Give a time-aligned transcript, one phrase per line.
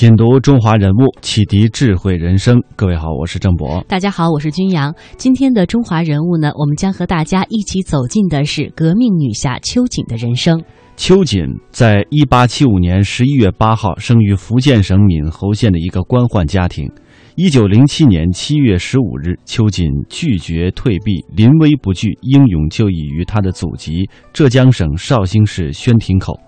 [0.00, 2.58] 品读中华人物，启迪智慧人生。
[2.74, 3.84] 各位好，我是郑博。
[3.86, 4.94] 大家好，我是君阳。
[5.18, 10.64] 今天的中华人物呢，我们将和大家一起走进的是革命女侠秋瑾的人生。
[10.96, 16.90] 秋瑾在一八七五年十一月八号生于福建省闽侯县的一个官宦家庭。
[17.34, 26.40] 一九零七年七月十五日，秋瑾拒绝退避，临危不惧，英勇就义于他的祖籍浙江省绍兴市宣亭口。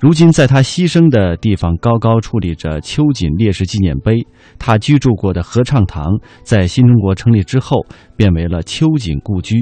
[0.00, 4.26] 如今，在他牺牲的地方，高高矗立着秋瑾烈士纪念碑。
[4.58, 7.84] 他居住过的合唱堂，在新中国成立之后，
[8.16, 9.56] 变为了秋瑾故居。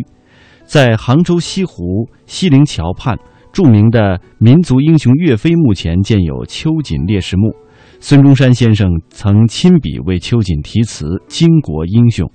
[0.65, 3.19] 在杭州西湖西泠桥畔，
[3.53, 7.53] 著名的民族英雄岳飞墓前建有秋瑾烈士墓。
[8.01, 12.31] 孙中山先生曾亲笔为秋瑾题词“巾帼英雄”，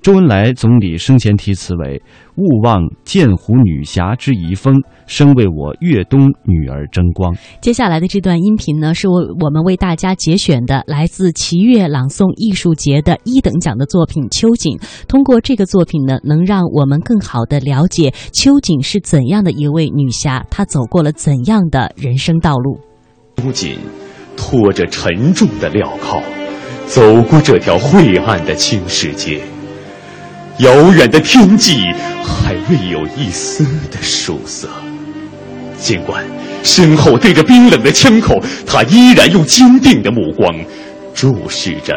[0.00, 2.00] 周恩来总理生前题词为
[2.38, 7.34] “勿忘剑湖女侠之遗风，生为我粤东女儿争光”。
[7.60, 14.78] 接下来的这段音频呢，是我我们为大家节选的来自齐越朗诵艺术节的一等奖的作品《秋瑾》。
[15.08, 22.78] 通过这个作品呢，能让我们更好的了解秋瑾是怎样的一位女侠，她走过了怎样的人生道路。
[23.36, 24.07] 秋瑾。
[24.40, 26.22] 拖着沉重的镣铐，
[26.86, 29.40] 走过这条晦暗的青石街。
[30.58, 31.84] 遥远的天际
[32.24, 34.68] 还未有一丝的曙色，
[35.76, 36.24] 尽管
[36.62, 40.54] 身后对着冰冷的枪口，他依然用坚定的目光
[41.14, 41.92] 注视着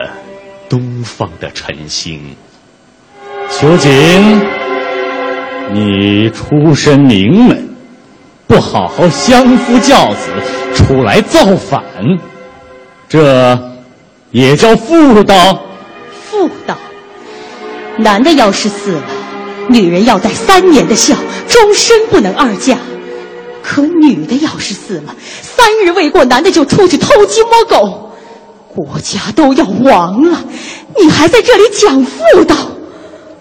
[0.67, 2.19] 东方的晨星。
[3.50, 4.42] 秋瑾，
[5.73, 7.69] 你出身名门，
[8.47, 10.29] 不好好相夫教子，
[10.75, 11.84] 出来造反。
[13.11, 13.59] 这
[14.31, 15.66] 也叫妇道？
[16.13, 16.77] 妇道，
[17.97, 19.03] 男的要是死了，
[19.67, 21.13] 女人要带三年的孝，
[21.45, 22.77] 终身不能二嫁；
[23.61, 28.13] 可女的要是死了，三日未过，男的就出去偷鸡摸狗，
[28.69, 30.41] 国家都要亡了，
[30.97, 32.55] 你还在这里讲妇道？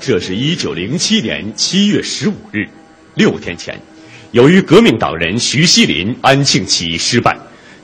[0.01, 2.67] 这是一九零七年七月十五日，
[3.15, 3.81] 六天前，
[4.33, 7.39] 由于革命党人徐锡麟安庆起义失败。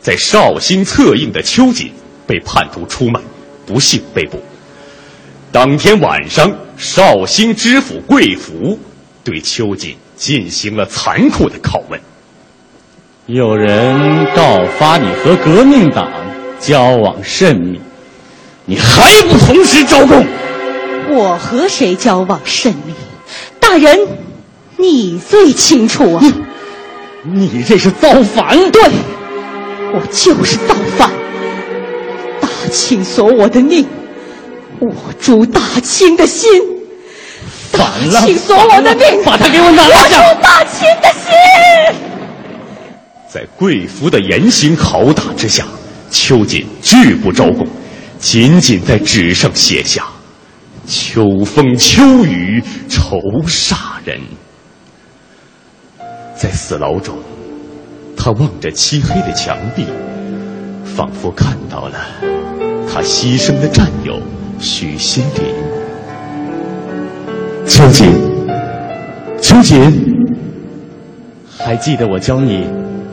[0.06, 1.90] 在绍兴策应的秋瑾
[2.28, 3.18] 被叛徒出卖，
[3.66, 4.40] 不幸被捕。
[5.50, 8.78] 当天晚上，绍兴知府贵福
[9.24, 12.00] 对秋瑾进行了残酷的拷问。
[13.26, 16.08] 有人告发你和革命党
[16.60, 17.80] 交往甚密，
[18.64, 20.24] 你还不同时招供？
[21.08, 22.94] 我和谁交往甚密？
[23.58, 24.06] 大人，
[24.76, 26.22] 你最清楚啊！
[27.24, 28.70] 你这是造反！
[28.70, 28.80] 对。
[29.94, 31.10] 我就是造反，
[32.40, 33.86] 大清索我的命，
[34.80, 36.50] 我诛大清的心。
[37.72, 38.20] 反了！
[38.20, 39.90] 大清索我的命，把他给我拿下！
[39.90, 41.32] 我诛大清的心。
[43.28, 45.66] 在贵福的严刑拷打之下，
[46.10, 47.66] 秋瑾拒不招供，
[48.18, 50.06] 仅仅在纸上写下
[50.86, 54.20] “秋风秋雨愁煞人”。
[56.36, 57.16] 在死牢中。
[58.26, 59.86] 他望着漆黑的墙壁，
[60.84, 61.94] 仿佛看到了
[62.92, 64.20] 他牺牲的战友
[64.58, 65.54] 许新林。
[67.64, 68.08] 秋瑾，
[69.40, 69.92] 秋瑾，
[71.56, 72.66] 还记得我教你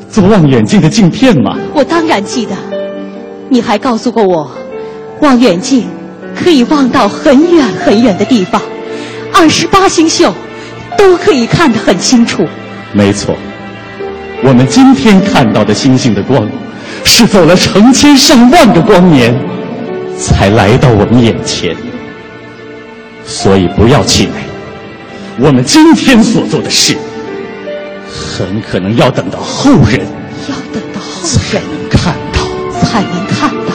[0.09, 1.59] 做望远镜的镜片吗？
[1.75, 2.55] 我当然记得。
[3.49, 4.49] 你还告诉过我，
[5.21, 5.85] 望远镜
[6.35, 8.59] 可以望到很远很远的地方，
[9.31, 10.33] 二十八星宿
[10.97, 12.43] 都可以看得很清楚。
[12.93, 13.35] 没错。
[14.45, 16.45] 我们今天看到的星星的光，
[17.05, 19.33] 是走了成千上万个光年，
[20.17, 21.75] 才来到我们眼前。
[23.25, 24.33] 所以不要气馁，
[25.39, 26.97] 我们今天所做的事，
[28.37, 30.05] 很可能要等到后人，
[30.49, 32.41] 要等到后人才能看到，
[32.81, 33.73] 才能看到。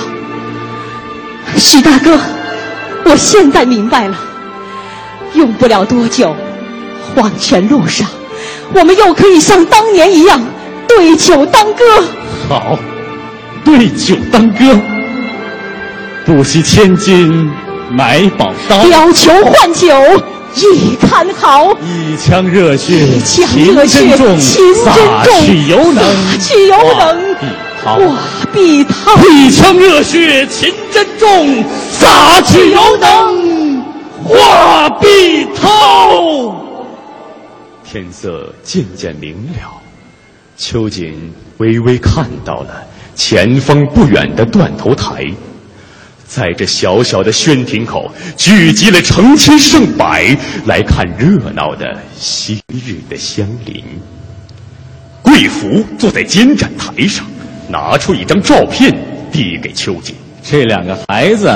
[1.56, 2.20] 徐大哥，
[3.06, 4.18] 我现在明白了，
[5.32, 6.36] 用不了多久，
[7.14, 8.06] 黄泉路上，
[8.74, 10.38] 我们又可以像当年一样。
[10.88, 11.84] 对酒当歌，
[12.48, 12.76] 好；
[13.64, 14.64] 对酒当歌，
[16.24, 17.48] 不惜千金
[17.90, 18.80] 买宝刀。
[18.84, 19.88] 貂裘换酒，
[20.54, 21.72] 意堪豪。
[21.84, 24.36] 一腔热血，情真重；
[24.82, 26.02] 洒去犹能，
[27.84, 27.94] 化
[28.52, 29.16] 碧涛。
[29.30, 31.62] 一腔热血，情真重；
[31.92, 33.84] 洒去犹能，
[34.24, 36.56] 化碧涛。
[37.84, 39.77] 天色渐渐明了。
[40.58, 41.14] 秋瑾
[41.58, 42.84] 微微看到了
[43.14, 45.24] 前方不远的断头台，
[46.26, 53.84] 在这小小的宣亭口，聚集了成千上百来看热闹的昔日的乡邻。
[55.22, 57.24] 贵福坐在监斩台上，
[57.68, 58.92] 拿出一张照片
[59.30, 60.12] 递给秋瑾。
[60.42, 61.48] 这两个孩子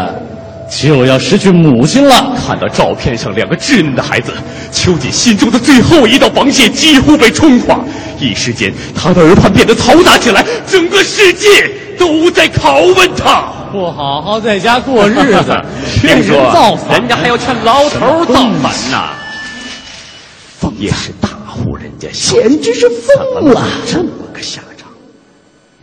[0.81, 2.35] 就要失去母亲了。
[2.47, 4.33] 看到照片上两个稚嫩的孩子，
[4.73, 7.79] 秋瑾心中的最后一道防线几乎被冲垮，
[8.19, 11.49] 一时间他的耳畔变得嘈杂起来，整个世界
[11.99, 13.45] 都在拷问他。
[13.71, 15.55] 不好好在家过日子，
[16.03, 19.09] 别劝人造，反，人家还要劝老头儿造反呢。
[20.79, 23.63] 也是大户人家，简直是疯了！
[23.87, 24.72] 这么个下场，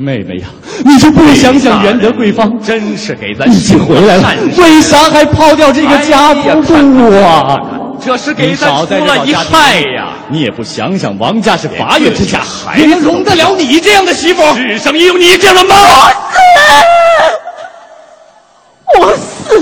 [0.01, 0.47] 妹妹呀，
[0.85, 7.59] 你就不想想元德贵芳真是给咱已经回来了看，为啥还抛掉这个家不顾啊？
[8.01, 10.13] 这是给咱出少在这了一害呀！
[10.29, 14.41] 你也不想想，王家是法月之下，还能容得了你这样的媳妇？
[14.55, 15.75] 世上也有你这样的妈！
[18.97, 19.59] 我死我死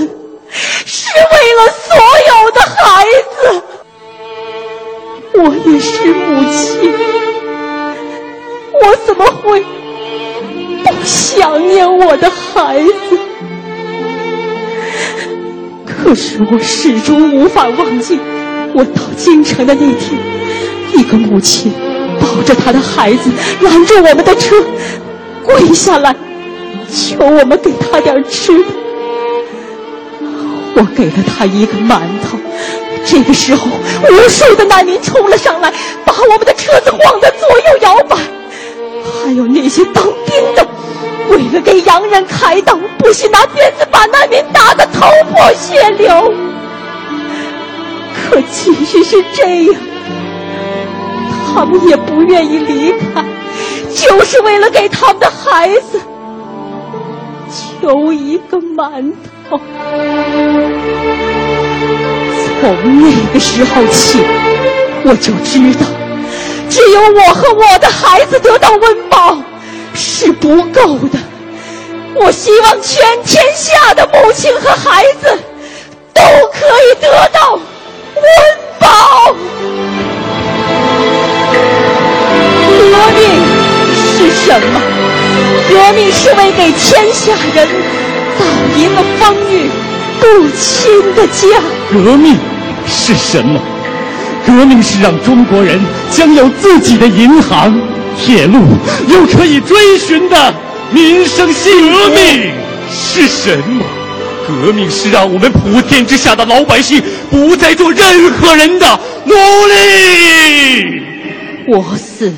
[0.86, 1.98] 是为了所
[2.30, 2.78] 有的孩
[3.42, 3.42] 子，
[5.39, 6.94] 我也是母亲，
[8.84, 9.66] 我怎么会不
[11.04, 13.19] 想念我的孩子？
[15.86, 18.19] 可是我始终无法忘记，
[18.74, 20.19] 我到京城的那天，
[20.94, 21.74] 一个母亲
[22.19, 23.30] 抱着她的孩子
[23.62, 24.56] 拦住我们的车，
[25.44, 26.16] 跪下来
[26.89, 28.66] 求我们给她点吃的。
[30.75, 32.38] 我给了她一个馒头。
[33.06, 33.68] 这个时候，
[34.10, 35.74] 无数的难民冲了上来，
[36.06, 38.18] 把我们的车子晃得左右摇摆。
[39.24, 40.68] 还有那些当兵的，
[41.38, 46.34] 为了给洋人开刀，不惜拿鞭子把难民打得头破血流。
[48.16, 49.75] 可即使是这样，
[51.54, 53.24] 他们也不愿意离开，
[53.94, 56.01] 就是为了给他们的孩子
[57.80, 59.13] 求一个馒
[59.48, 59.60] 头。
[62.60, 64.24] 从那个时候起，
[65.04, 65.86] 我就知道，
[66.68, 69.38] 只有我和我的孩子得到温饱
[69.94, 71.19] 是不够的。
[72.15, 75.39] 我希望全天下的母亲和孩子
[76.13, 76.21] 都
[76.51, 78.24] 可以得到温
[78.80, 79.36] 饱。
[82.69, 82.83] 革
[83.13, 83.21] 命
[83.95, 84.81] 是什么？
[85.69, 87.68] 革命是为给天下人
[88.38, 88.45] 造
[88.75, 89.69] 一个风雨
[90.19, 91.48] 不侵的家。
[91.92, 92.38] 革命
[92.86, 93.60] 是什么？
[94.45, 95.80] 革命是让中国人
[96.10, 97.80] 将有自己的银行、
[98.18, 98.60] 铁路，
[99.07, 100.53] 有可以追寻的
[100.92, 101.98] 民生幸福。
[101.98, 102.54] 革命
[102.89, 103.84] 是什么？
[104.48, 111.01] 革命是让我们普天之下的老百姓不再做任何人的奴隶。
[111.68, 112.34] 我死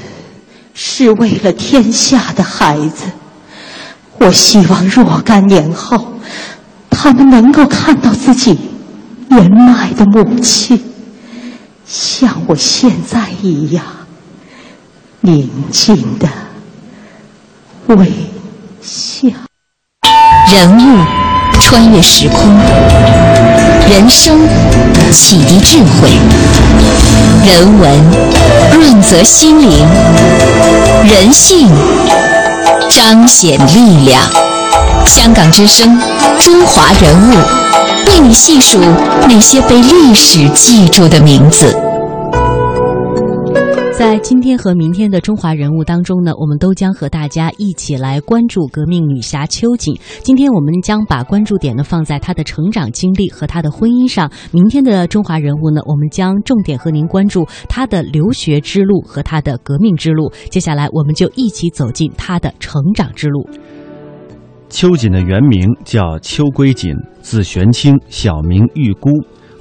[0.74, 3.06] 是为了天下的孩子。
[4.18, 6.20] 我希望若干年后，
[6.90, 8.58] 他们能够看到自己
[9.30, 10.82] 年迈的母亲，
[11.86, 13.86] 像我现在一样
[15.22, 16.28] 宁静的
[17.86, 18.12] 微
[18.82, 19.28] 笑。
[20.52, 21.06] 人物
[21.60, 22.58] 穿越时空，
[23.90, 24.40] 人生
[25.12, 26.10] 启迪智慧，
[27.46, 27.92] 人文
[28.74, 29.86] 润泽心灵，
[31.04, 31.70] 人性
[32.90, 34.22] 彰显力量。
[35.06, 36.00] 香港之声，
[36.40, 37.34] 中华人物，
[38.08, 38.80] 为你细数
[39.28, 41.89] 那些被历史记住的名字。
[44.00, 49.94] 在今天和明天的中华人物当中呢，我们都将和大家一起来关注革命女侠秋瑾。
[50.24, 54.32] 今天我们将把关注点呢放在她的成长经历和她的婚姻上。
[54.54, 60.32] 明天的中华人物呢，我们将重点和您关注她的留学之路和她的革命之路。
[60.50, 63.50] 接下来，我们就一起走进她的成长之路。
[64.70, 69.10] 秋瑾的原名叫邱归瑾，字玄清，小名玉姑。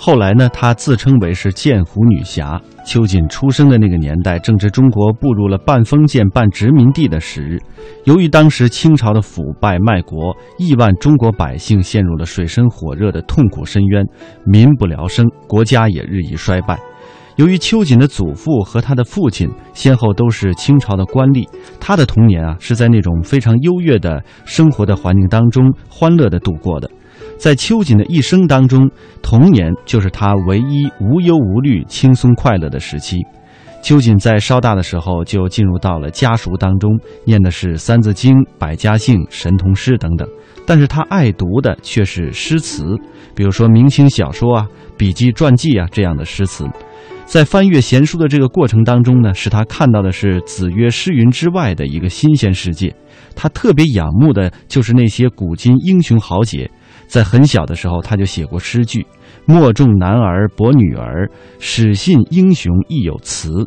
[0.00, 2.60] 后来呢，她自称为是剑湖女侠。
[2.86, 7.58] 秋瑾出生的那个年代，正值中国步入了半封建半殖民地的时日。
[8.04, 14.06] 由于当时清朝的腐败卖国，亿万中国百姓陷入了水深火热的痛苦深渊，
[14.44, 16.78] 民不聊生，国家也日益衰败。
[17.36, 21.46] 由于秋瑾的祖父和他的父亲先后都是清朝的官吏，
[21.78, 26.90] 他的童年啊是在那种非常优越的生活的环境当中欢乐的度过的。
[27.38, 28.90] 在秋瑾的一生当中，
[29.22, 33.24] 童年就是他唯一无忧无虑、轻松快乐的时期。
[33.80, 40.28] 秋瑾在稍大的时候就进入到了家塾当中，念的是《三字经》《百家姓》《神童诗》等等。
[40.66, 42.84] 但是他爱读的却是诗词，
[43.36, 44.66] 比如说明清小说啊、
[44.96, 46.66] 笔记传记啊这样的诗词。
[47.24, 52.92] 在翻阅闲书的这个过程当中呢，使他看到的是子曰诗云之外的一个新鲜世界。
[53.36, 56.68] 他特别仰慕的就是那些古今英雄豪杰。
[57.08, 59.04] 在很小的时候，他就写过诗句
[59.46, 63.66] ：“莫重男儿薄女儿，始信英雄亦有词。”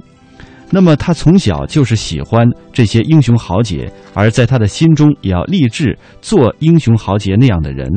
[0.74, 7.90] 那么他从小就是喜欢这些英雄豪杰，而在他的心中也要立志做英雄豪杰那样的人。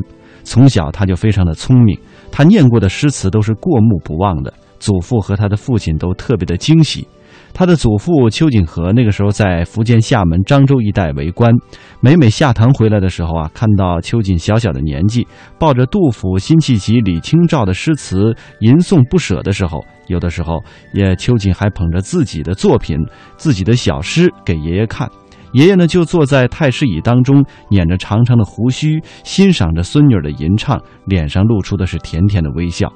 [0.42, 1.96] 从小他就非常的聪明，
[2.32, 4.52] 他念过的诗词都是过目不忘的。
[4.80, 7.06] 祖父和他的父亲都特别的惊喜。
[7.54, 11.54] 他的祖父邱景和那个时候在福建厦门漳州一带为官，
[12.00, 15.24] 每每下堂回来的时候啊，看到秋瑾小小的年纪，
[15.56, 20.60] 抱着杜甫、辛弃疾、李清照的诗词吟诵不舍的时候，有的时候
[20.92, 22.98] 也秋瑾还捧着自己的作品、
[23.36, 25.08] 自己的小诗给爷爷看，
[25.52, 32.92] 爷爷呢就坐在太师椅当中，捻着长长的胡须，欣赏着孙女的吟唱，脸上露出的是甜甜的微笑。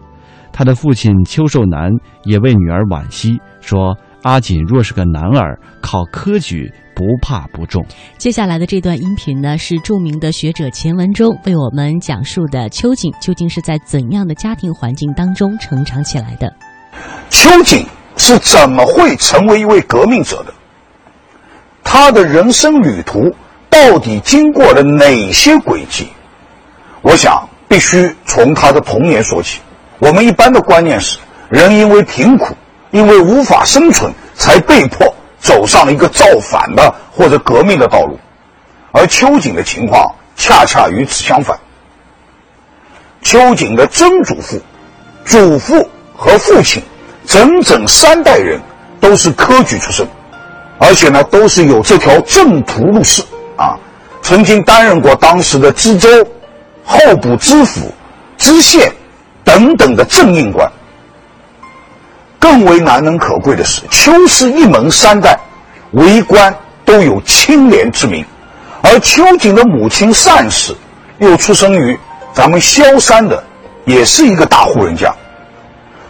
[0.51, 1.93] 他的父亲邱寿南
[2.25, 7.85] 也为女儿惋惜，说：“阿锦若是个男儿，考科举不怕不中。”
[8.19, 16.53] 接下来的这段音频呢，是著名的学者钱文忠为我们讲述的秋瑾究竟是在怎样的家庭环境当中成长起来的。
[17.31, 17.85] 秋瑾
[18.17, 20.53] 是怎么会成为一位革命者的？
[21.85, 23.35] 他的人生旅途
[23.71, 26.09] 到底经过了哪些轨迹？
[27.01, 29.61] 我想必须从他的童年说起。
[30.01, 32.55] 我们一般的观念是，人因为贫苦，
[32.91, 38.19] 因为无法生存，才被迫走上了一个造反的或者革命的道路。
[38.93, 41.59] 而秋瑾的情况恰恰与此相反。
[43.23, 44.61] 秋瑾的曾祖父、
[45.25, 46.83] 祖父和父亲，
[47.27, 48.61] 整整三代人
[49.01, 50.09] 都是科举出身，
[50.79, 53.23] 而且呢，都是有这条正途入仕
[53.57, 53.77] 啊，
[54.23, 56.09] 曾经担任过当时的知州、
[56.85, 57.93] 候补知府、
[58.37, 58.93] 知县。
[59.45, 60.71] 等等的正印官，
[62.39, 65.39] 更为难能可贵的是，邱氏一门三代
[65.93, 66.55] 为官
[66.85, 68.25] 都有清廉之名，
[68.83, 70.75] 而邱瑾的母亲单氏
[71.19, 71.99] 又出生于
[72.33, 73.43] 咱们萧山的，
[73.85, 75.13] 也是一个大户人家，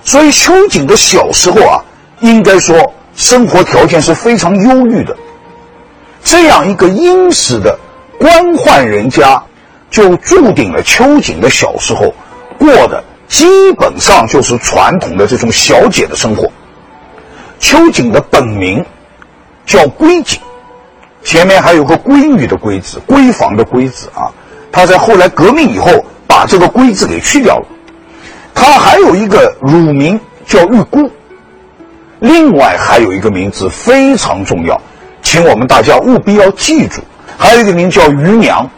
[0.04, 1.82] 所以邱瑾的小时候啊，
[2.20, 5.16] 应该说生活条件是非常优裕的。
[6.22, 7.78] 这样一个殷实的
[8.18, 9.42] 官宦人家，
[9.90, 12.12] 就注定了邱瑾的小时候
[12.58, 13.02] 过的。
[13.28, 16.50] 基本上就是传统的这种小姐的生活。
[17.60, 18.84] 秋瑾的本名
[19.66, 20.40] 叫闺瑾，
[21.22, 24.32] 前面还有个闺女的闺字，闺房的闺字啊。
[24.72, 27.66] 她在后来革命以后把这个闺字给去掉了。
[28.54, 31.10] 她还有一个乳名叫玉姑，
[32.20, 34.80] 另外还有一个名字非常重要，
[35.22, 37.02] 请我们大家务必要记住，
[37.36, 38.68] 还有一个名叫余娘。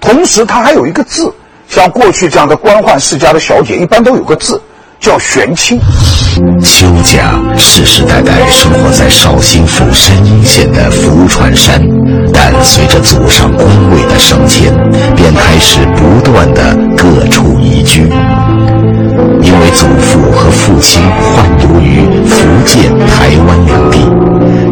[0.00, 1.32] 同时，她还有一个字。
[1.70, 4.60] 像过去这样的官宦世家的小姐，一般都有个字，
[4.98, 5.78] 叫玄清。
[6.60, 11.80] 邱家世世代代生活在绍兴府山阴县的福川山，
[12.34, 14.74] 但随着祖上官位的升迁，
[15.14, 18.10] 便开始不断的各处移居。
[19.42, 21.02] 因为祖父和父亲
[21.34, 23.98] 宦游于福建、台湾两地，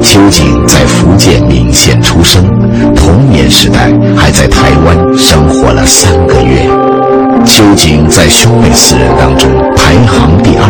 [0.00, 2.44] 邱瑾在福建闽县出生，
[2.94, 6.68] 童年时代还在台湾生活了三个月。
[7.44, 10.68] 秋瑾在兄妹四人当中排行第二，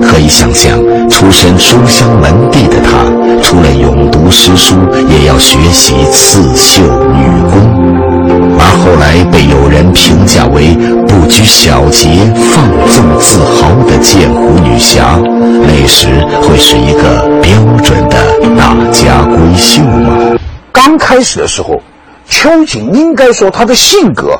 [0.00, 3.04] 可以想象，出身书香门第的他，
[3.42, 4.76] 除了勇读诗书，
[5.08, 6.82] 也要学习刺绣
[7.12, 8.21] 女工。
[8.62, 10.72] 而后来被有人评价为
[11.08, 12.08] 不拘小节、
[12.52, 15.18] 放纵自豪的剑湖女侠，
[15.66, 16.06] 那时
[16.42, 17.52] 会是一个标
[17.82, 20.38] 准的大家闺秀吗？
[20.70, 21.82] 刚开始的时候，
[22.28, 24.38] 秋瑾应该说她的性格。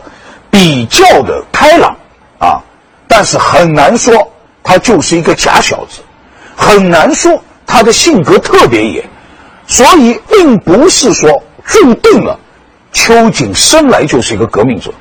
[0.50, 1.96] 比较的开朗
[2.38, 2.60] 啊，
[3.08, 4.30] 但是很难说
[4.62, 6.00] 他就是一个假小子，
[6.54, 9.02] 很难说他的性格特别野，
[9.66, 12.38] 所以并不是说注定了
[12.92, 14.92] 秋瑾生来就是一个革命者。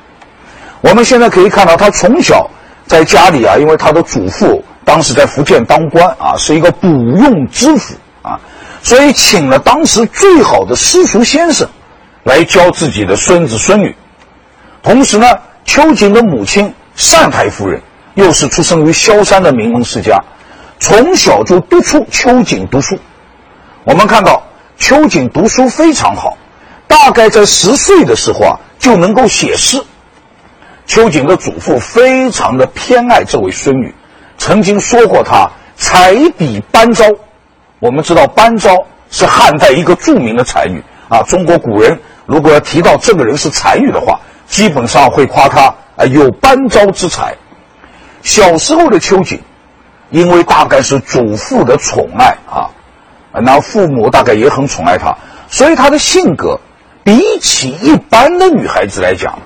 [0.80, 2.50] 我们现在可以看到，他从小
[2.86, 8.40] 在家里啊，因为他的祖父当时在福建当官啊，是一个补用知府啊，
[8.82, 11.68] 所以请了当时最好的私塾先生
[12.24, 13.94] 来教自己的孙子孙女。
[14.82, 15.26] 同时呢，
[15.64, 17.80] 秋瑾的母亲善太夫人
[18.14, 20.18] 又是出生于萧山的名门世家，
[20.80, 22.98] 从小就督促秋瑾读书。
[23.84, 24.42] 我们看到
[24.78, 26.36] 秋瑾读书非常好，
[26.92, 29.82] 大概在十岁的时候啊就能够写诗。
[30.84, 33.94] 秋瑾的祖父非常的偏爱这位孙女，
[34.36, 37.06] 曾经说过她才比班昭。
[37.78, 38.76] 我们知道班昭
[39.10, 44.20] 是汉代一个著名的才女啊，中国古人如果要提到这个人是才女的话。
[44.48, 47.34] 基本上会夸她啊有班昭之才。
[48.20, 49.40] 小时候的秋瑾，
[50.10, 52.68] 因为大概是祖父的宠爱啊，
[53.40, 55.16] 那父母大概也很宠爱她，
[55.48, 56.60] 所以她的性格
[57.04, 59.38] 比起一般的女孩子来讲，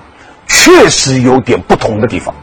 [0.47, 2.33] 确实有点不同的地方。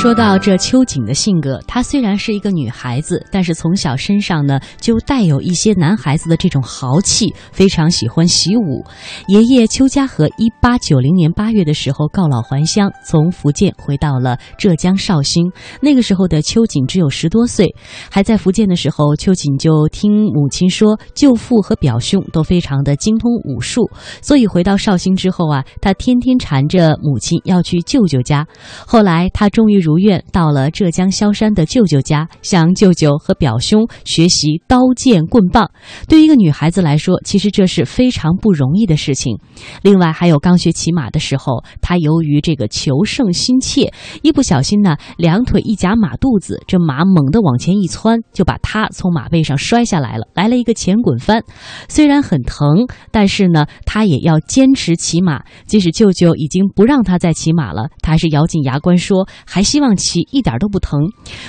[0.00, 8.82] 说到这秋瑾的性格，她虽然是一个女孩子，但是从小身上呢就带有一些男孩子的这种豪气，非常喜欢习武。
[9.28, 15.52] 爷爷邱家和一八九零年八月的时候告老还乡，从福建回到了浙江绍兴。
[15.82, 17.68] 那个时候的秋瑾只有十多岁，
[18.10, 23.82] 还在福建的时候，秋瑾就听母亲说，舅父和表兄都非常的精通武术，
[24.22, 28.46] 所以回到绍兴之后啊，他天天缠着母亲要去舅舅家。
[28.86, 29.89] 后来他终于如。
[29.90, 35.68] 如愿到了浙江萧山的舅舅家，向舅舅和表兄学习刀剑棍棒。
[36.06, 39.36] 对于一个女孩子来说，其实这是非常不容易的事情。
[39.82, 43.92] 另外，还有刚学骑马的时候，她由于这个求胜心切，
[44.22, 51.42] 一不小心呢，两腿一夹马肚子，这马猛地往前一窜，就把她从马背上摔下来了，来了一个前滚翻。
[51.88, 55.42] 虽然很疼，但是呢，她也要坚持骑马。
[55.66, 61.00] 即使舅舅已经不让她再骑马了，她还是咬紧牙关说：“还希。”望骑一点都不疼。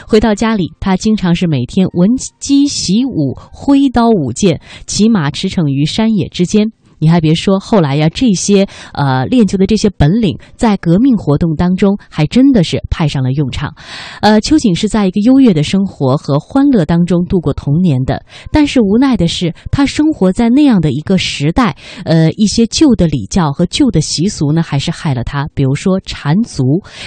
[0.07, 2.09] 回到家里，他经常是每天闻
[2.39, 6.71] 鸡习武，挥刀舞剑，骑马驰骋于山野之间。
[7.01, 13.73] 你还别说，后来呀，这些呃练就的这些本领，在革命活动当中还真的是派上了用场。
[14.21, 25.47] 呃，秋瑾是在一个优越的生活和欢乐当中度过童年的，但是无奈的是，他生活在那样的一个时代，呃，一些旧的礼教和旧的习俗呢，还是害了他。
[25.55, 26.63] 比如说缠足，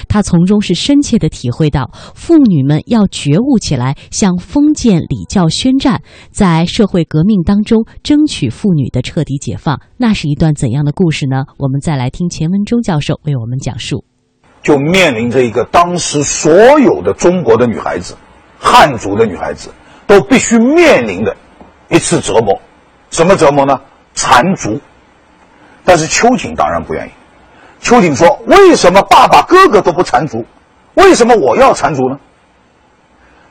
[0.09, 9.79] 他从中是深切的体会到，妇女们要觉悟起来，向封建礼教宣战，在社会革命当中争取妇女的彻底解放。
[9.97, 11.45] 那是一段怎样的故事呢？
[11.57, 14.05] 我们再来听钱文忠教授为我们讲述。
[14.61, 18.17] 就面临着一个当时所有的中国的女孩子，
[18.59, 19.71] 汉族的女孩子
[20.07, 21.37] 都必须面临的
[21.91, 22.61] 一次折磨，
[23.11, 23.81] 什么折磨呢？
[24.15, 24.81] 缠足。
[25.85, 27.11] 但是秋瑾当然不愿意。
[27.81, 30.45] 秋瑾说：“为什么爸爸哥哥都不缠足？
[30.95, 32.19] 为什么我要缠足呢？”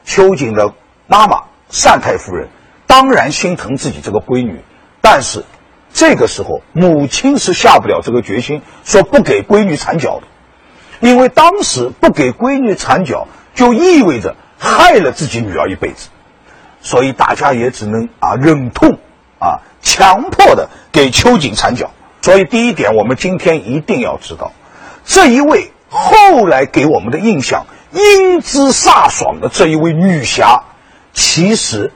[0.04, 0.74] 秋瑾的
[1.08, 1.38] 妈妈
[1.69, 2.50] 单太夫人
[2.88, 4.60] 当然心疼自己这个闺女，
[5.00, 5.43] 但是。
[5.94, 16.10] 这个时候，母亲是下不了这个决心，说不给闺女缠脚的，因为当时不给闺女缠脚，就意味着害了自己女儿一辈子，
[16.82, 18.98] 所以大家也只能啊忍痛
[19.38, 21.92] 啊强迫的给秋瑾缠脚。
[22.24, 24.52] 所以第一点，我们今天一定要知道，
[25.06, 30.64] 这一位后来给我们的印象英姿飒爽的这一位女侠，
[31.14, 31.92] 其实。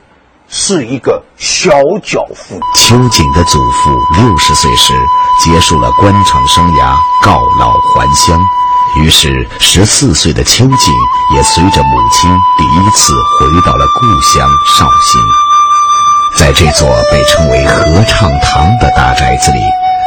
[0.48, 1.70] 是一个小
[2.02, 2.58] 脚妇。
[2.74, 4.94] 秋瑾的祖父六十岁时
[5.44, 8.40] 结束了官场生涯，告老还乡。
[8.96, 10.94] 于是，十四岁的秋瑾
[11.34, 15.20] 也随着母亲第一次回到了故乡绍兴。
[16.36, 19.58] 在这座被称为“合唱堂”的大宅子里，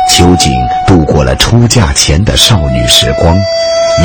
[0.09, 0.51] 秋瑾
[0.87, 3.35] 度过了出嫁前的少女时光。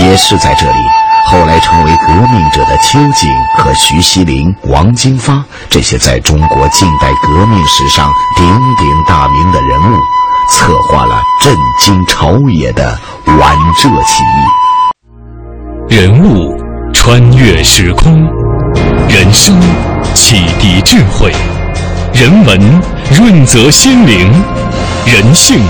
[0.00, 0.78] 也是在这里。
[1.28, 9.96] 后来成为革命者的秋瑾和徐锡麟、王金发这些在中国近代革命史上鼎鼎大名的人物，
[10.52, 15.96] 策划了震惊朝野的皖浙起义。
[15.96, 16.54] 人物
[16.94, 18.24] 穿越时空，
[19.08, 19.60] 人生
[20.14, 21.32] 启迪智慧，
[22.14, 22.80] 人文
[23.18, 24.30] 润泽心灵，
[25.04, 25.60] 人性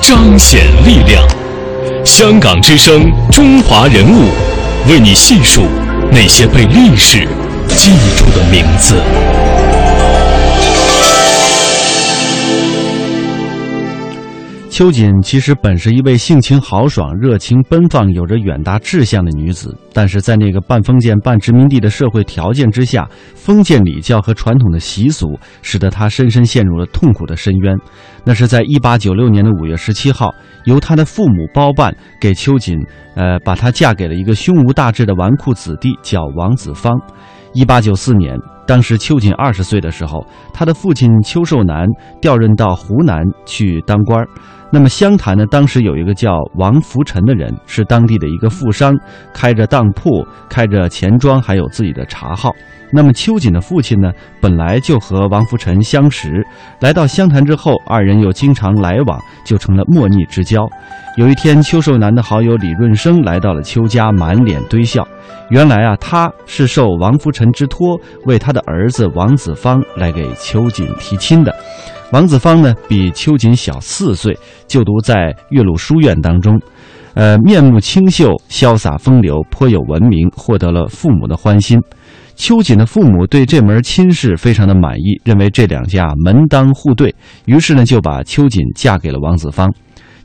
[0.00, 1.22] 彰显力量。
[2.02, 4.30] 香港之声，中华人物。
[4.88, 5.62] 为你细数
[6.10, 7.26] 那些被历史
[7.68, 8.96] 记住的名字。
[14.72, 27.76] 秋瑾其实本是一位性情豪爽、热情奔放、有着远大志向的女子，但是在那个半封建半殖民地的社会条件之下，封建礼教和传统的习俗使得她深深陷入了痛苦的深渊。
[28.24, 32.78] 那是在一八九六年的五月十七号，由她的父母包办给秋瑾，
[33.14, 36.98] 呃，把她嫁给了一个胸无大志的纨绔子弟，叫王子芳。
[37.54, 41.86] 一八九四年，当时秋瑾二十岁的时候，他的父亲邱寿南
[42.20, 44.26] 调任到湖南去当官。
[44.70, 48.96] 那么湘潭呢，当时有一个叫王福臣的人，是当地的一个富商，
[49.34, 52.50] 开着当铺，开着钱庄，还有自己的茶号。
[52.94, 54.10] 那么秋瑾的父亲呢，
[54.40, 56.42] 本来就和王福臣相识，
[56.80, 60.66] 来到湘潭之后，二人又经常来往，就成了莫逆之交。
[61.16, 65.06] 有一天，邱寿南的好友李润生来到了邱家，满脸堆笑。
[65.50, 71.54] 原来啊，他是受王福臣之托，为他的儿子王子芳来给秋瑾提亲的。
[72.12, 76.60] 王子芳呢，比秋瑾小四岁，就读在岳麓书院当中。
[77.14, 81.78] 呃，面目清秀、潇洒风流，颇有文明，获得了父母的欢心。
[82.34, 89.70] 秋瑾的父母对这门亲事非常的满意，认为这两家门当户对，于是呢就把秋瑾嫁给了王子芳。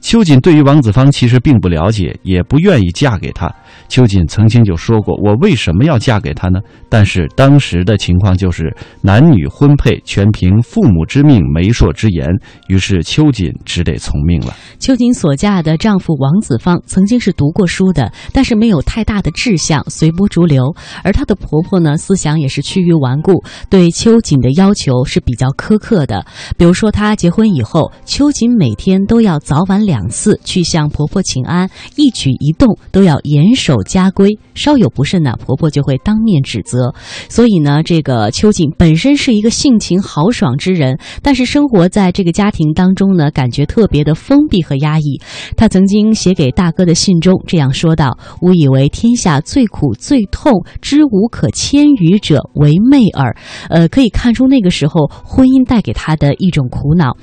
[0.08, 3.54] 秋瑾对于王子芳其实并不了解，也不愿意嫁给他。
[3.90, 12.26] 秋瑾曾经就说过：“我为什么要嫁给他呢？”但是当时的情况就是男女婚配全凭父母之命、媒妁之言，
[12.70, 14.56] 于是秋瑾只得从命了。
[14.80, 20.74] 秋瑾所嫁的丈夫王子芳曾经是读过书的，但是没有太大的志向，随波逐流。
[21.04, 26.26] 而她的婆婆呢，思想也是趋于顽固，对秋瑾的要求是比较苛刻的。
[26.58, 36.94] 比如说，她结婚以后，秋瑾每天都要早晚两两次去向婆婆请安，一举一动都要严守家规，稍有不慎呢，婆婆就会当面指责。
[37.30, 45.20] 所以呢，这个秋瑾本身是一个性情豪爽之人，但是生活在这个家庭当中呢，感觉特别的封闭和压抑。
[45.56, 53.36] 她曾经写给大哥的信中这样说道：“吾以为天下最苦最痛，知无可迁于者为媚儿。”
[53.70, 57.18] 呃，可以看出那个时候婚姻带给她的一种苦恼。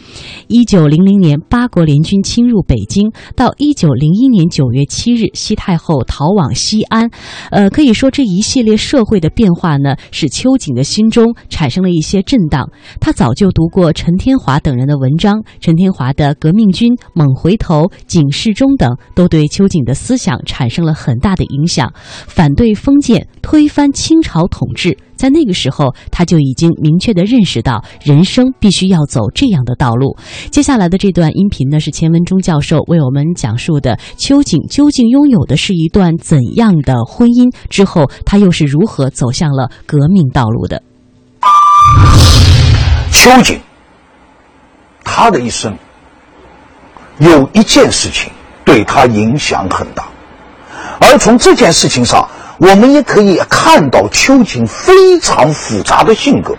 [0.48, 7.10] 一九零零年，八国联军侵入入北京，到一九零一年九月七日，西太后逃往西安。
[7.50, 12.70] 呃，可以说这一系列社会的变化呢，使秋瑾的心中产生了一些震荡。
[13.00, 21.92] 他早就读过陈天华等人的文章，陈天华的《革命军》《猛回头》《警示中》等，都对秋瑾的思想产生了很大的影响。
[22.28, 30.18] 反对封建，推翻清朝统治，在那个时候，他就已经明确的认识到，人生必须要走这样的道路。
[30.50, 40.82] 接下来的这段音频呢，是钱文忠教授为我们讲述的秋瑾究竟拥有的是一段怎样的婚姻，之后他又是如何走向了革命道路的。
[43.10, 43.58] 秋瑾，
[45.04, 45.74] 他的一生
[47.16, 48.30] 有一件事情
[48.62, 50.06] 对他影响很大，
[51.00, 56.54] 而从这件事情上，我们也可以看到秋瑾非常复杂的性格。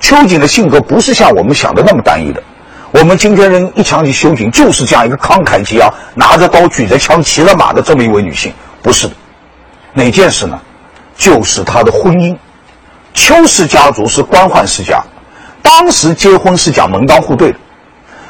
[0.00, 2.42] 秋瑾的性格不是像我们想的那么单一的。
[2.90, 9.14] 我们今天人一想起秋瑾，就是这样一个慷慨激昂、拿着刀、举着枪、骑着马的这么一位女性，不是的。
[9.94, 10.60] 哪件事呢？
[11.16, 12.36] 就是她的婚姻。
[13.14, 15.02] 邱氏家族是官宦世家，
[15.62, 17.58] 当时结婚是讲门当户对的，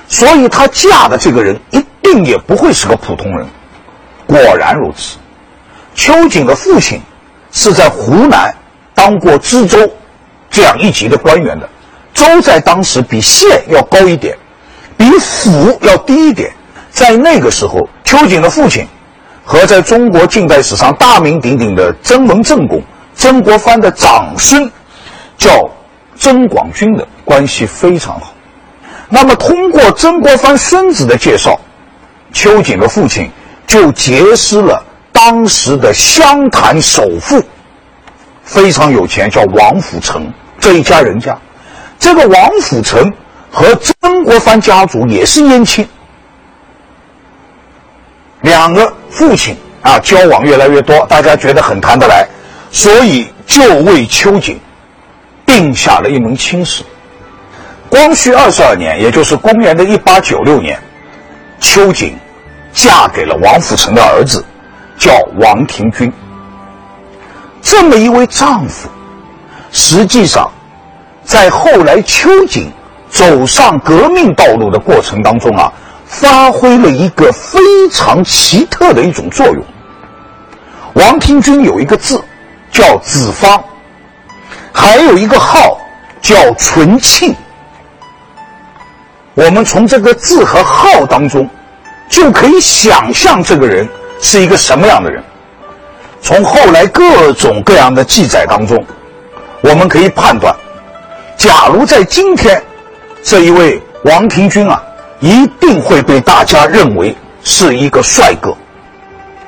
[0.09, 3.47] 所以她嫁的这个人一定也不会是个普通人。
[4.27, 5.19] 果然如此，
[5.95, 7.01] 秋瑾的父亲
[7.51, 8.55] 是在湖南
[8.95, 9.79] 当过知州
[10.51, 11.69] 这样一级的官员的，
[12.15, 14.37] 州在当时比县要高一点，
[14.97, 16.53] 比府要低一点。
[16.91, 18.87] 在那个时候，秋瑾的父亲
[19.45, 22.83] 和在中国近代史上大名鼎鼎的曾文正公。
[23.15, 24.71] 曾国藩的长孙
[25.37, 25.71] 叫
[26.17, 28.33] 曾广钧的关系非常好。
[29.09, 31.61] 那么，通过曾国藩孙子的介绍，
[32.33, 33.31] 秋瑾的父亲
[33.67, 37.41] 就结识了当时的湘潭首富，
[38.43, 41.37] 非常有钱，叫王府成这一家人家。
[41.99, 43.13] 这个王府成
[43.51, 45.87] 和曾国藩家族也是姻亲，
[48.41, 52.27] 两个父亲啊交往越来越多，大家觉得很谈得来。
[52.73, 54.59] 所以就为秋瑾
[55.45, 56.83] 定下了一门亲事。
[57.91, 60.83] 光绪二十二年，也就是公元的一八九六年，
[61.61, 62.17] 秋瑾
[62.73, 64.43] 嫁给了王府成的儿子，
[64.99, 66.13] 叫王廷钧。
[67.61, 68.89] 这么一位丈夫，
[69.71, 70.51] 实际上
[71.25, 72.71] 在后来秋瑾
[73.09, 75.73] 走上革命道路的过程当中啊，
[76.05, 77.59] 发挥了一个非
[77.91, 79.65] 常奇特的一种作用。
[80.95, 82.23] 王廷钧有一个字。
[82.73, 83.63] 叫子方，
[84.73, 85.79] 还有一个号
[86.23, 87.37] 叫纯庆。
[89.35, 91.47] 我们从这个字和号当中，
[92.09, 93.87] 就可以想象这个人
[94.23, 95.23] 是一个什么样的人。
[96.23, 98.83] 从后来各种各样的记载当中，
[99.61, 100.57] 我们可以判断，
[101.37, 102.63] 假如在今天，
[103.23, 104.83] 这一位王廷钧啊，
[105.21, 108.57] 一定会被大家认为是一个帅哥。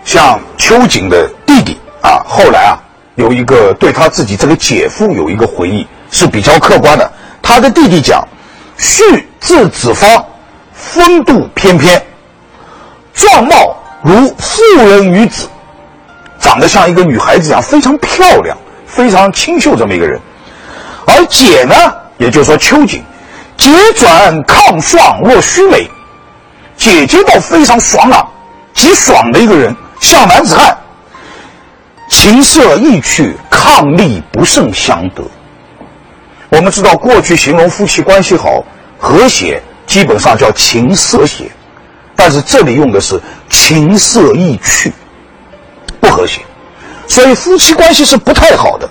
[0.04, 2.76] 像秋瑾的弟弟啊，后来啊。
[3.16, 7.08] 有一个对他自己这个姐夫有一个回忆是比较客观的。
[7.40, 8.26] 他的弟弟讲
[8.76, 10.26] ：“旭字子方，
[10.72, 12.04] 风度翩翩，
[13.14, 15.48] 状貌如妇人女子，
[16.38, 18.54] 长得像一个女孩子一样，非常漂亮，
[18.86, 20.20] 非常清秀这么一个人。
[21.06, 21.74] 而姐呢，
[22.18, 23.02] 也就是说秋瑾，
[23.56, 25.88] 节转抗爽若须眉，
[26.76, 28.28] 姐姐倒非常爽朗，
[28.74, 30.76] 极爽的一个人，像男子汉。”
[32.10, 35.22] 情色意趣，伉俪不胜相得。
[36.50, 38.62] 我们知道，过去形容夫妻关系好、
[38.98, 41.50] 和谐，基本上叫情色谐。
[42.16, 44.92] 但是这里用的是情色意趣，
[46.00, 46.40] 不和谐，
[47.08, 48.88] 所以夫妻关系是不太好的。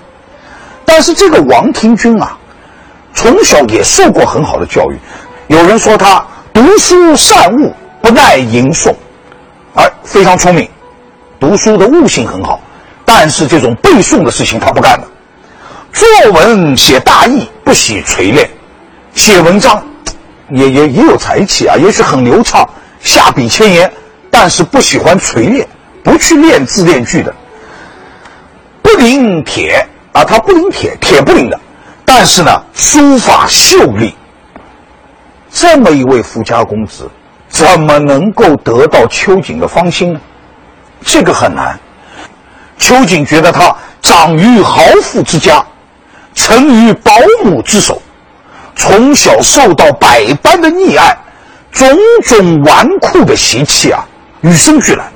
[0.86, 2.38] 但是这个王廷钧啊，
[3.14, 5.00] 从小也受过很好的教育，
[5.48, 8.94] 有人说他读书善悟，不耐吟诵，
[9.74, 10.70] 而非常聪明，
[11.40, 12.60] 读书的悟性很好，
[13.06, 15.08] 但是这种背诵的事情他不干的。
[15.94, 18.46] 作文写大意，不喜锤炼；
[19.16, 19.82] 写文章，
[20.50, 22.68] 也也也有才气啊，也许很流畅，
[23.04, 23.94] 下笔千言，
[24.32, 25.68] 但是不喜欢锤炼，
[26.04, 27.32] 不去练字练句的。
[28.82, 31.60] 不灵铁啊，他不灵铁，铁不灵的，
[32.04, 34.16] 但是呢，书法秀丽。
[35.52, 37.08] 这么一位富家公子，
[37.50, 40.20] 怎么能够得到秋瑾的芳心呢？
[41.06, 41.80] 这个很难。
[42.80, 45.64] 秋瑾觉得他长于豪富之家。
[46.36, 47.12] 成于保
[47.44, 48.02] 姆之手，
[48.76, 51.16] 从小受到百般的溺爱，
[51.74, 51.88] 种
[52.24, 54.08] 种纨绔的习气啊，
[54.42, 55.12] 与生俱来。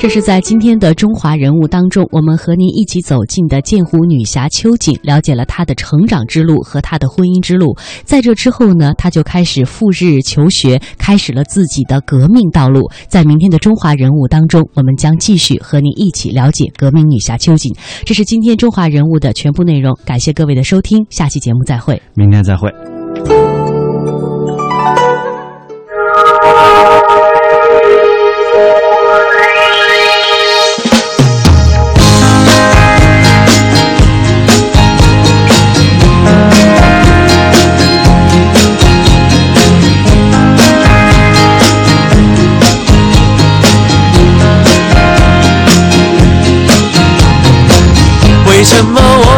[0.00, 7.76] 这是在今天的中华人物当中，我们和您一起走进的剑湖女侠秋瑾，了解了她的成长之路和她的婚姻之路。
[8.04, 12.88] 在这之后呢，她就开始赴日求学，开始了自己的革命道路。
[13.08, 17.74] 在明天的中华人物当中，我们将继续和您一起了解革命女侠秋瑾。
[18.04, 22.72] 这是今天中华人物的全部内容，感谢各位的收听，下期节目再会，明天再会。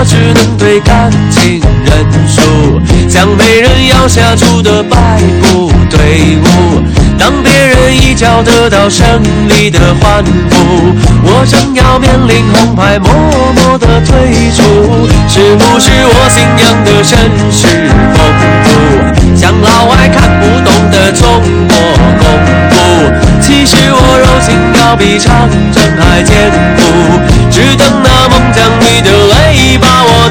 [0.00, 1.92] 我只能对感情认
[2.26, 2.40] 输，
[3.06, 4.96] 像被人咬下猪的败
[5.42, 6.82] 布队伍？
[7.18, 15.06] 当别人一脚得到胜利的欢呼，我正要面临红牌，默默的退出。
[15.28, 17.12] 是不是我信仰的绅
[17.52, 17.86] 士
[18.16, 18.24] 风
[18.64, 21.28] 度，像老外看不懂的中
[21.68, 21.76] 国
[22.16, 22.49] 功夫
[23.50, 27.18] 其实我柔情要比长征还艰苦，
[27.50, 30.30] 只等那梦将你的泪把我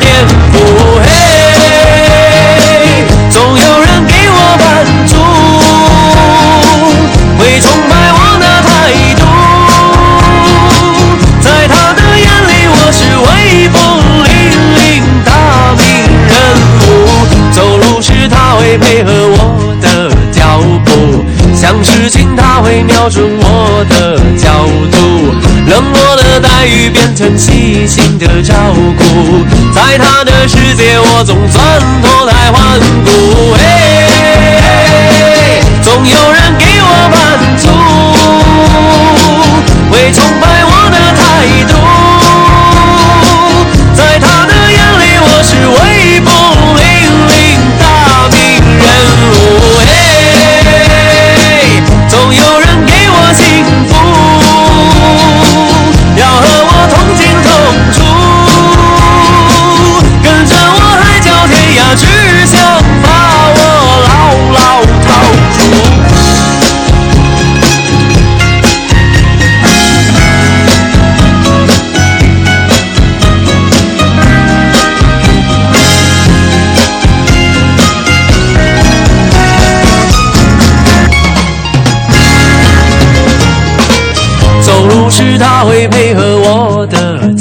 [28.42, 28.54] 照
[28.98, 31.79] 顾，在他的世界我总算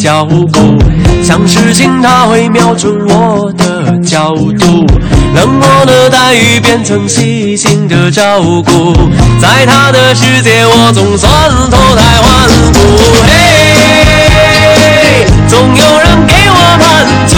[0.08, 0.48] 脚步，
[1.22, 4.86] 像事情他会瞄准我的角度，
[5.34, 8.94] 冷漠的待遇变成细心的照顾，
[9.38, 11.30] 在他的世界我总算
[11.68, 12.78] 脱胎换骨。
[13.26, 17.36] 嘿，总有人给我满足，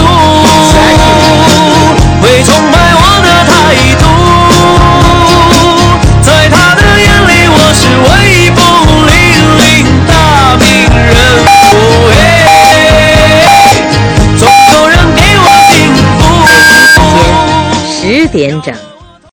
[18.63, 18.90] 嘿，总